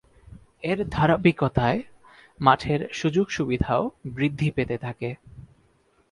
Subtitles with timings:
[0.63, 1.79] এর ধারাবাহিকতায়
[2.39, 3.83] মাঠের সুযোগ-সুবিধাও
[4.05, 5.09] বৃদ্ধি পেতে থাকে।